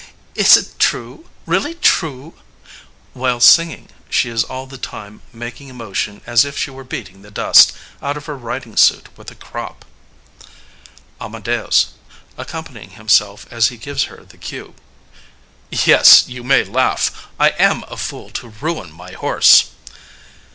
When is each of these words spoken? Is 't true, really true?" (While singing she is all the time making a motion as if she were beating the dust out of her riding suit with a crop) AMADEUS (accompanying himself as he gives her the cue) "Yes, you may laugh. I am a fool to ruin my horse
Is 0.33 0.55
't 0.55 0.79
true, 0.79 1.29
really 1.45 1.75
true?" 1.75 2.33
(While 3.13 3.39
singing 3.39 3.89
she 4.09 4.29
is 4.31 4.43
all 4.43 4.65
the 4.65 4.79
time 4.79 5.21
making 5.31 5.69
a 5.69 5.75
motion 5.75 6.21
as 6.25 6.43
if 6.43 6.57
she 6.57 6.71
were 6.71 6.83
beating 6.83 7.21
the 7.21 7.29
dust 7.29 7.71
out 8.01 8.17
of 8.17 8.25
her 8.25 8.35
riding 8.35 8.75
suit 8.77 9.15
with 9.15 9.29
a 9.29 9.35
crop) 9.35 9.85
AMADEUS 11.19 11.89
(accompanying 12.35 12.89
himself 12.97 13.45
as 13.51 13.67
he 13.67 13.77
gives 13.77 14.05
her 14.05 14.25
the 14.25 14.37
cue) 14.37 14.73
"Yes, 15.69 16.27
you 16.27 16.43
may 16.43 16.63
laugh. 16.63 17.27
I 17.39 17.49
am 17.59 17.83
a 17.87 17.95
fool 17.95 18.31
to 18.31 18.49
ruin 18.59 18.91
my 18.91 19.11
horse 19.11 19.65